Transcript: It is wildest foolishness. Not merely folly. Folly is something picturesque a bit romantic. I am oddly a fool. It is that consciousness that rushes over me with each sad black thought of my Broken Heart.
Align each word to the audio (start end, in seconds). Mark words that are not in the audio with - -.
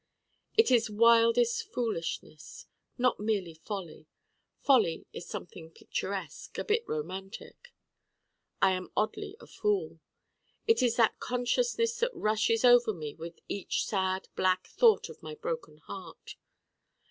It 0.57 0.71
is 0.71 0.89
wildest 0.89 1.61
foolishness. 1.71 2.65
Not 2.97 3.19
merely 3.19 3.53
folly. 3.53 4.07
Folly 4.59 5.05
is 5.13 5.27
something 5.29 5.69
picturesque 5.69 6.57
a 6.57 6.63
bit 6.63 6.83
romantic. 6.87 7.71
I 8.63 8.71
am 8.71 8.91
oddly 8.97 9.37
a 9.39 9.45
fool. 9.45 9.99
It 10.65 10.81
is 10.81 10.95
that 10.95 11.19
consciousness 11.19 11.99
that 11.99 12.15
rushes 12.15 12.65
over 12.65 12.95
me 12.95 13.13
with 13.13 13.41
each 13.47 13.85
sad 13.85 14.27
black 14.35 14.65
thought 14.65 15.07
of 15.07 15.21
my 15.21 15.35
Broken 15.35 15.77
Heart. 15.77 16.35